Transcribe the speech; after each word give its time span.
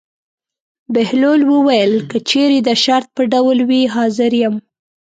بهلول 0.93 1.41
وویل: 1.51 1.93
که 2.09 2.17
چېرې 2.29 2.57
د 2.67 2.69
شرط 2.83 3.07
په 3.17 3.23
ډول 3.33 3.57
وي 3.69 3.83
حاضر 3.95 4.31
یم. 4.43 4.55